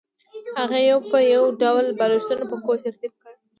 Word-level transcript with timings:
هغې 0.59 0.81
یو 0.91 0.99
په 1.11 1.17
یو 1.33 1.43
ټول 1.61 1.85
بالښتونه 1.99 2.43
په 2.51 2.55
کوچ 2.65 2.79
ترتیب 2.85 3.13
کړل 3.21 3.35